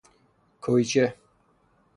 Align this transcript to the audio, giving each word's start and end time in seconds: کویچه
کویچه 0.63 1.05